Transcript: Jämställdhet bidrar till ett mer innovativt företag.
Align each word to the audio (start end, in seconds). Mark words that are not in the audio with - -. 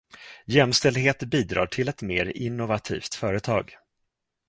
Jämställdhet 0.45 1.19
bidrar 1.23 1.65
till 1.65 1.89
ett 1.89 2.01
mer 2.01 2.25
innovativt 2.37 3.13
företag. 3.15 3.77